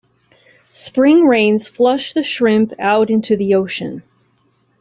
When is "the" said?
2.13-2.23, 3.37-3.53